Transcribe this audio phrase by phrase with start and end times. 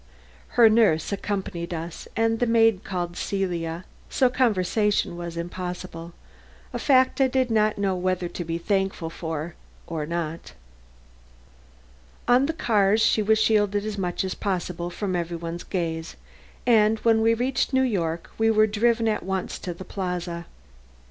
[0.57, 6.13] Her nurse accompanied us and the maid called Celia, so conversation was impossible
[6.73, 9.53] a fact I did not know whether to be thankful for
[9.85, 10.53] or not.
[12.27, 16.15] On the cars she was shielded as much as possible from every one's gaze,
[16.65, 20.47] and when we reached New York we were driven at once to the Plaza.